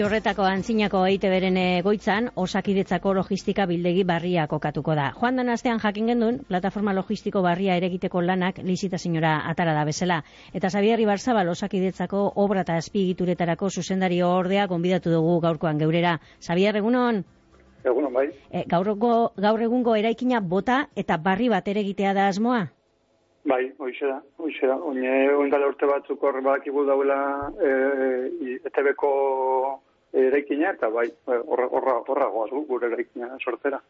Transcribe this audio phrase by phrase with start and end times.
[0.00, 5.10] Jorretako antzinako eite beren goitzan, osakidetzako logistika bildegi barria kokatuko da.
[5.18, 10.22] Joan dan astean jakin gendun, plataforma logistiko barria eregiteko lanak lizita atara da bezala.
[10.54, 16.18] Eta Xabier Ibarzabal osakidetzako obra eta azpigituretarako zuzendari ordea gonbidatu dugu gaurkoan geurera.
[16.40, 17.22] Xabier, egunon?
[17.84, 18.30] Egunon, bai.
[18.50, 22.70] E, gaur, gaur egungo eraikina bota eta barri bat eregitea da asmoa?
[23.44, 24.76] Bai, hoxe da, hoxe da.
[24.76, 29.12] Oine, oindala urte batzuk horre badakigu dauela e, e, ETB-ko
[30.12, 33.80] eraikina, eta bai, horra, horra, horra goaz gure eraikina sortzera.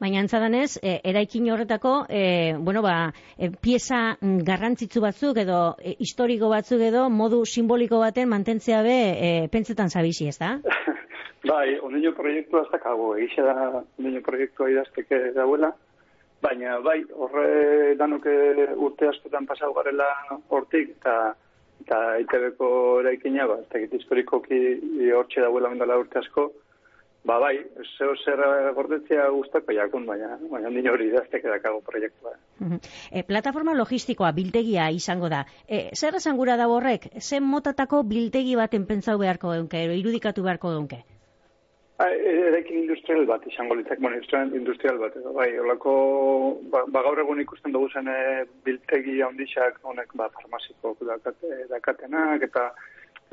[0.00, 6.50] Baina antzadanez, e, eraikin horretako, e, bueno, ba, e, pieza garrantzitsu batzuk edo e, historiko
[6.50, 10.56] batzuk edo modu simboliko baten mantentzea be e, pentsetan zabizi, ez da?
[11.52, 15.74] bai, ondino proiektua ez dakago, egixe da ondino proiektua idazteke dauela,
[16.38, 18.30] Baina, bai, horre danuke
[18.78, 20.06] urte askotan pasau garela
[20.54, 21.34] hortik, eta
[21.84, 22.70] eta ITB-ko
[23.02, 26.48] eraikina, ba, ez da historikoki hortxe dauela mendala urte asko,
[27.28, 27.54] ba, bai,
[27.96, 28.42] zeo zer
[28.76, 32.34] gordetzea guztako jakun, baina, baina nire hori idaztek edakago proiektua.
[33.10, 35.44] E, plataforma logistikoa biltegia izango da.
[35.66, 37.10] E, zer esan gura da horrek?
[37.20, 41.04] Zer motatako biltegi baten pentsau beharko geunke, irudikatu beharko geunke?
[41.98, 44.20] Erekin industrial bat, izango litzak, bueno,
[44.54, 45.94] industrial bat, edo, bai, olako,
[46.70, 52.44] ba, ba, gaur egun ikusten dugu zen e, biltegi handixak, honek, ba, farmaziko dakate, dakatenak,
[52.46, 52.68] eta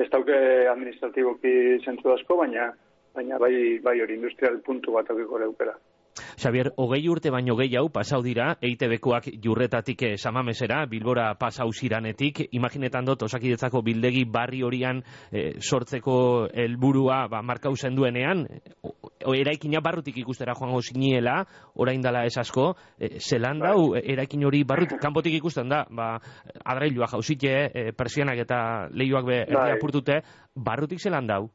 [0.02, 0.40] ez dauke
[0.72, 1.54] administratiboki
[1.86, 2.72] zentzu asko, baina,
[3.14, 3.54] baina bai,
[3.86, 5.78] bai hori industrial puntu bat aukiko leukera.
[6.16, 13.06] Xavier, hogei urte baino gehi pasau dira, EITB-koak jurretatik eh, samamesera, Bilbora pasau ziranetik, imaginetan
[13.06, 18.48] dut, osakidetzako bildegi barri horian eh, sortzeko helburua ba, markau duenean,
[19.34, 24.02] eraikina barrutik ikustera joango ziniela, orain dala ez asko, e, zelan dau, bai.
[24.14, 26.20] eraikin hori barrutik, kanpotik ikusten da, ba,
[26.64, 29.72] adrailua jauzite, e, persianak eta lehioak be, bai.
[29.78, 30.22] erdia
[30.56, 31.50] barrutik zelan dau?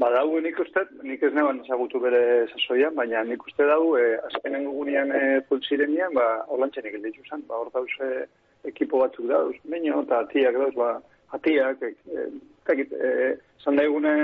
[0.00, 4.16] Ba, dau, nik uste, nik ez neban ezagutu bere sasoian, baina nik uste dau, e,
[4.28, 5.20] azkenen gugunean e,
[5.50, 8.24] pultzirenean, ba, holantxen egin ditu zen, ba, hor dauz e,
[8.70, 10.94] ekipo batzuk dauz, meño, eta atiak dauz, ba,
[11.36, 12.24] atiak, e, e,
[12.70, 14.14] tekit, e, zanda egune,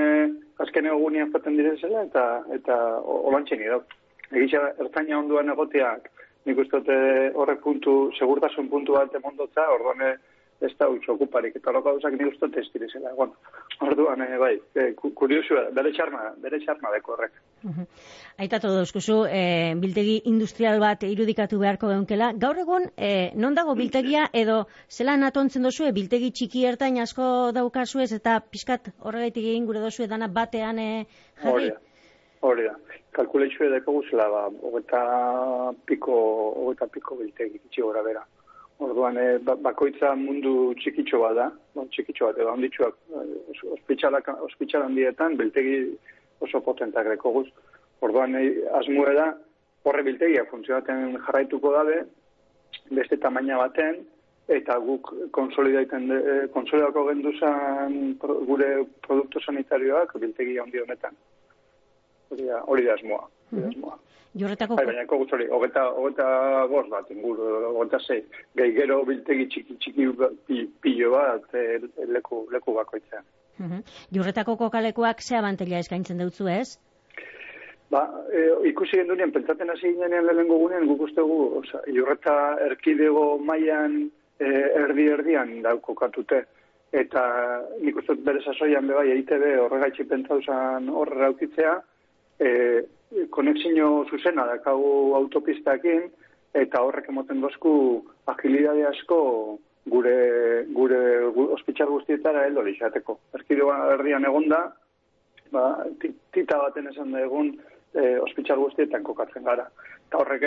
[0.64, 2.24] azkenen gugunean faten direzela, eta,
[2.56, 4.00] eta holantxen egin dauz.
[4.32, 6.08] Egitza, ertaina onduan egoteak,
[6.48, 6.80] nik uste
[7.36, 10.16] horrek puntu, segurtasun puntu bat emondotza, orduan,
[10.60, 13.12] ez da utxo okuparik, eta loko gauzak ni uste testire zela.
[13.14, 13.36] Bueno,
[13.80, 17.32] orduan, eh, bai, eh, kuriosu, bere txarma, bere txarma deko horrek.
[17.62, 17.86] Uh -huh.
[18.38, 22.32] Aitatu dauzkuzu, eh, biltegi industrial bat irudikatu beharko geunkela.
[22.32, 27.52] Gaur egun, eh, non dago biltegia edo zelan atontzen dozu, e, biltegi txiki ertain asko
[27.52, 31.06] daukazu ez, eta pixkat horregaitik egin gure dozu edana batean eh,
[31.42, 31.52] jarri?
[31.52, 31.78] Hori da,
[32.40, 32.74] hori da.
[33.12, 36.14] Kalkuleixu edeko guzela, ba, hogeta piko,
[36.56, 38.24] hogeta piko biltegi, txiki gora bera.
[38.78, 45.34] Orduan, e, bakoitza mundu txikitxo bat da, no, txikitxo bat, edo handitxoak, eh, ospitxal handietan,
[45.40, 45.80] biltegi
[46.46, 47.48] oso potentak reko guz.
[48.06, 48.44] Orduan, e,
[48.78, 49.32] asmue da,
[49.82, 52.04] horre biltegia funtzionaten jarraituko dabe,
[52.94, 54.04] beste tamaina baten,
[54.48, 56.06] eta guk konsolidaiten,
[56.54, 58.70] konsolidako genduzan gure
[59.04, 61.18] produktu sanitarioak biltegi handi honetan.
[62.30, 63.26] Hori da, hori da asmoa.
[63.52, 63.98] Asmoa.
[64.38, 64.76] Jorretako...
[64.76, 66.26] Bai, baina kogu zori, hogeta, hogeta
[66.70, 68.18] bost bat, inguru, hogeta zei,
[68.60, 71.80] gehi gero biltegi txiki txiki pilo bat e,
[72.12, 73.24] leku, leku bakoitzen.
[73.58, 73.80] Uh
[74.14, 76.78] Jorretako kokalekuak ze abantela eskaintzen dutzu ez?
[77.90, 82.36] Ba, e, ikusi gendunean, pentsaten hasi ginean lehenengo gunean, guk uste gu, oza, jorreta
[82.66, 83.96] erkidego maian
[84.38, 84.52] e,
[84.84, 86.44] erdi-erdian dauko katute.
[86.92, 87.22] Eta
[87.80, 91.74] nik uste bere sasoian bebai, EITB horregaitxi pentsauzan horre raukitzea,
[92.38, 92.52] e,
[93.30, 96.08] konexio zuzena dakagu autopistakin
[96.54, 97.72] eta horrek emoten dozku
[98.26, 99.20] agilidade asko
[99.88, 100.16] gure
[100.76, 101.00] gure
[101.56, 103.18] ospitxar guztietara heldo lixateko.
[103.38, 104.60] Erkidoa erdian egonda,
[105.52, 105.64] ba,
[106.34, 107.54] tita baten esan da egun
[107.94, 109.68] e, ospitxar guztietan kokatzen gara.
[110.08, 110.44] Eta horrek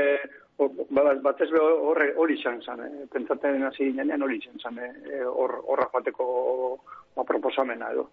[0.89, 5.89] ba, bat ez hori izan zen, e, pentsaten hasi ginean hori izan zen, e, horra
[5.93, 6.27] joateko
[7.15, 8.07] ba, proposamena edo.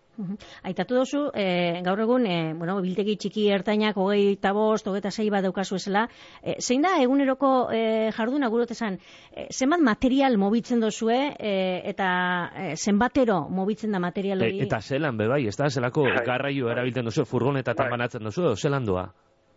[0.67, 5.12] Aitatu dozu, e, gaur egun, e, bueno, biltegi txiki ertainak, hogei eta bost, hogei eta
[5.12, 6.06] zei bat daukazu esela,
[6.43, 8.99] e, zein da eguneroko e, jarduna gurotezan,
[9.31, 11.55] e, zenbat material mobitzen dozue, e,
[11.93, 12.11] eta
[12.55, 14.61] e, zenbatero mobitzen da material hori?
[14.61, 16.27] E, eta zelan, bebai, ez da, zelako bai.
[16.27, 17.97] garraio erabiltzen dozu, furgonetatan bai.
[17.99, 19.09] banatzen dozu, zelan doa?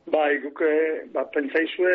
[0.10, 0.70] Bai, guke,
[1.14, 1.94] ba, pentsaizue,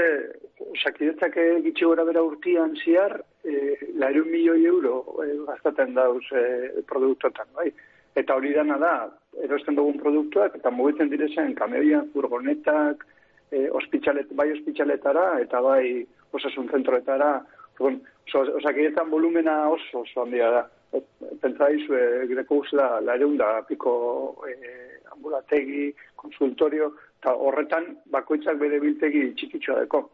[0.71, 6.45] osakidetzak gitxe gora bera urtian ziar, e, lairu milioi euro e, gaztaten dauz e,
[6.87, 7.73] produktotan, bai?
[8.15, 8.95] Eta hori dana da,
[9.43, 13.03] erosten dugun produktuak, eta mugitzen direzen kamioian, furgonetak,
[13.51, 17.35] e, ospitzalet, bai ospitzaletara, eta bai osasun zentroetara,
[17.77, 20.63] Osakidetan volumena oso oso handia da.
[21.43, 23.93] pentsa izu, e, greko guzela, lareunda, piko
[24.49, 24.55] e,
[25.13, 26.89] ambulategi, konsultorio,
[27.27, 30.05] eta horretan bakoitzak bere biltegi txikitxoa deko.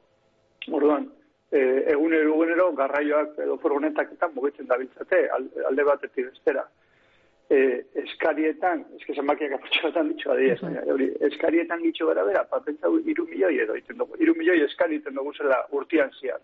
[0.73, 1.11] Orduan,
[1.53, 1.59] e,
[1.93, 5.27] egunero egunero garraioak edo furgonetak eta mugitzen dabiltzate
[5.69, 6.65] alde batetik bestera.
[7.53, 7.59] E,
[8.05, 10.49] eskarietan, eske zenbakiak apotxoetan ditxo adi,
[10.95, 14.97] hori, eskarietan ditxo gara bera, pa pentsa iru milioi edo iten dugu, iru milioi eskari
[15.03, 16.41] iten dugu zela urtian zian.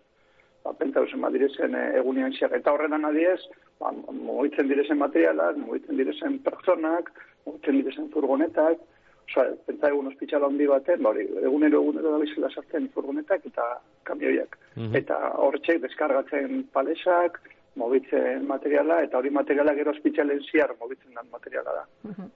[0.66, 2.52] Pa pentsa usen bat direzen e, egunean zian.
[2.60, 3.40] Eta horretan adiez,
[3.80, 7.08] ba, mugitzen direzen materialak, mugitzen direzen pertsonak,
[7.48, 8.84] mugitzen direzen furgonetak,
[9.28, 13.66] Osa, pentsa egun ospitxala handi baten, ba, egunero egunero da bizela sartzen furgonetak eta
[14.08, 14.56] kamioiak.
[14.76, 17.40] Mm Eta horretxek deskargatzen palesak,
[17.76, 21.84] mobitzen materiala, eta hori materiala gero ospitxalen ziar mobitzen den materiala da.
[22.08, 22.30] Mhm.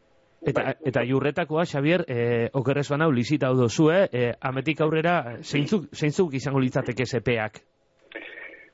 [0.52, 4.32] Eta, eta jurretakoa, Xavier, e, okerrez banau, lizita hau dozu, eh?
[4.40, 7.60] ametik aurrera, zeintzuk, zeintzuk izango litzateke sepeak?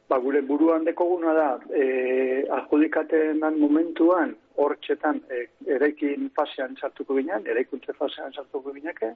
[0.08, 5.44] Ba, gure buruan dekoguna da, e, adjudikaten dan momentuan, hor txetan, e,
[5.76, 9.12] eraikin fasean sartuko ginean, eraikuntze fasean sartuko gineake,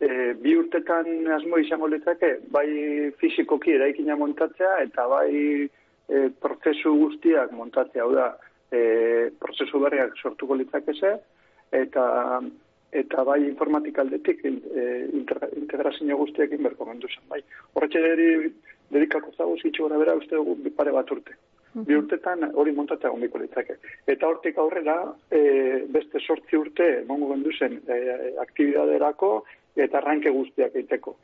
[0.00, 0.08] e,
[0.40, 2.68] bi urtetan asmo izango litzake, bai
[3.20, 8.32] fizikoki eraikina montatzea, eta bai e, prozesu guztiak montatzea, hau da,
[8.72, 8.80] e,
[9.42, 11.14] prozesu berriak sortuko litzakeze,
[11.84, 12.08] eta
[12.90, 14.50] eta bai informatikaldetik e,
[15.14, 17.38] integrazio guztiak inberko mendu zen, bai.
[17.74, 18.00] Horretxe
[18.90, 21.36] dedikako zago zitxo gara bera uste dugu pare bat urte.
[21.72, 23.76] Bi urtetan hori montatea gondiko litzake.
[24.10, 24.96] Eta hortik aurrera,
[25.30, 25.40] e,
[25.94, 27.98] beste sortzi urte, mongo gendu zen, e,
[28.42, 29.30] aktibidaderako
[29.76, 31.14] eta arranke guztiak eiteko.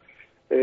[0.46, 0.58] E,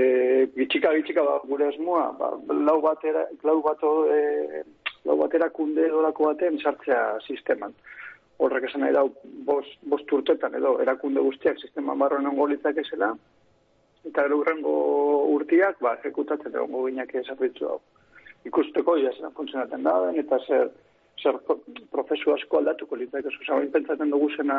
[0.55, 2.31] gitxika, gitxika, ba, gure esmoa, ba,
[2.69, 4.63] lau batera, lau bato, e,
[5.03, 7.75] lau batera kunde edorako baten sartzea sisteman.
[8.39, 9.09] Horrek esan nahi dau,
[9.49, 13.11] bost, bost urtetan edo, erakunde guztiak sisteman barroen ongo litzake zela,
[14.07, 14.77] eta urrengo
[15.35, 17.81] urtiak, ba, ejekutatzen egongo ginak zerbitzu hau.
[18.45, 20.71] Ikusteko, ja, zer funtzionatzen da, eta zer,
[21.21, 21.37] zer
[21.91, 24.57] prozesu asko aldatuko litzak, ez zain pentsatzen dugu zena,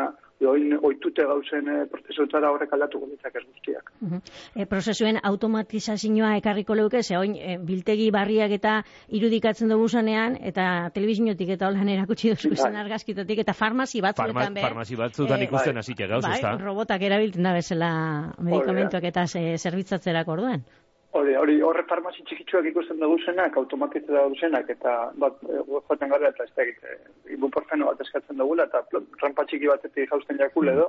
[0.48, 3.90] oin, oitute gauzen e, prozesuetara horrek aldatuko litzak ez guztiak.
[4.00, 4.20] Uh
[4.54, 8.76] e, prozesuen automatizazioa ekarriko leuke, ze oin, e, biltegi barriak eta
[9.08, 12.72] irudikatzen dugu zanean, eta telebizinotik eta holan erakutsi duzu bai.
[12.84, 14.64] argazkitotik, eta farmazi batzuetan Farma, be.
[14.68, 15.84] Farmazi batzuetan e, ikusten bai.
[15.84, 17.92] hasiak gauz, bai, robotak erabiltzen da bezala
[18.40, 20.64] medikamentuak eta zerbitzatzerako orduan.
[21.14, 26.10] Hori, hori, horre farmazi txikitsuak ikusten dugu zenak, automatizatzen dugu zenak, eta bat, e, joaten
[26.10, 26.96] gara, eta ez da egite,
[27.36, 28.80] ibuprofeno bat eskatzen dugula, eta
[29.22, 30.88] rampa txiki batetik jausten jakule edo,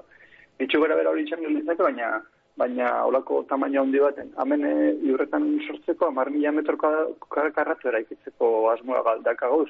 [0.65, 2.09] itxu gara bera hori itxan gilditzeko, baina,
[2.57, 4.31] baina olako tamaina handi baten.
[4.41, 4.73] Hemen e,
[5.11, 9.69] iurretan sortzeko, amar mila metro karratu eraikitzeko asmoa galdaka gauz.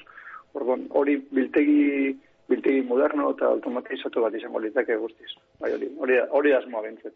[0.55, 2.15] Hori biltegi
[2.49, 5.31] biltegi moderno eta automatizatu bat izango litzake guztiz.
[5.61, 7.13] Bai, hori, hori, hori asmoa bintzet.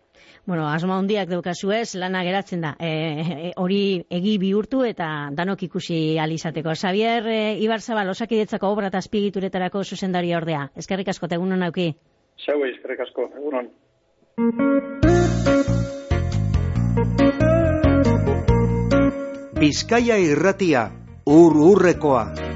[0.48, 2.74] Bueno, asmoa hondiak daukazu ez, lana geratzen da.
[2.80, 6.74] E, e, hori egi bihurtu eta danok ikusi alizateko.
[6.74, 10.70] Xavier e, Ibarzabal, osakidetzako obra eta azpigituretarako zuzendari ordea.
[10.76, 11.92] Eskerrik asko, egunon auki.
[12.46, 13.70] Zau, eskerrik asko, egunon.
[19.60, 20.88] Bizkaia irratia,
[21.28, 22.49] ur urrekoa.